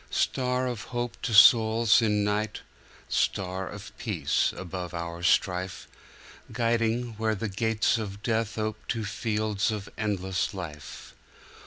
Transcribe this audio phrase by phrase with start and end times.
[0.09, 2.61] Star of hope to souls in night,
[3.07, 5.87] Star of peace above our strife,
[6.51, 11.13] Guiding, where the gates of death Ope to fields of endless life.